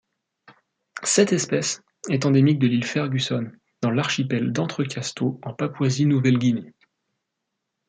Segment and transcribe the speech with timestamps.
[1.03, 3.51] Cette espèce est endémique de l'île Fergusson
[3.83, 6.73] dans l'archipel d'Entrecasteaux en Papouasie-Nouvelle-Guinée.